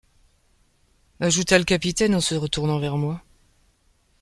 ajouta 1.19 1.59
le 1.59 1.63
capitaine, 1.63 2.15
en 2.15 2.21
se 2.21 2.33
retournant 2.33 2.79
vers 2.79 2.97
moi 2.97 3.21